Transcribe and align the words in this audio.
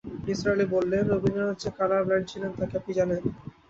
নিসার 0.25 0.53
আলি 0.53 0.65
বললেন, 0.75 1.03
রবীন্দ্রনাথ 1.07 1.57
যে 1.63 1.69
কালার-ব্লাইন্ড 1.77 2.29
ছিলেন 2.31 2.51
তা 2.57 2.63
কি 2.69 2.75
আপনি 2.79 2.91
জানেন? 2.99 3.21